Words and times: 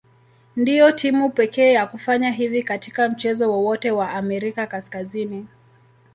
Ndio 0.55 0.91
timu 0.91 1.29
pekee 1.29 1.73
ya 1.73 1.87
kufanya 1.87 2.31
hivi 2.31 2.63
katika 2.63 3.09
mchezo 3.09 3.51
wowote 3.51 3.91
wa 3.91 4.09
Amerika 4.11 4.67
Kaskazini. 4.67 5.47